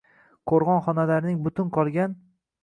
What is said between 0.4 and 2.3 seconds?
qo‘rg‘on xonalarining butun qolgan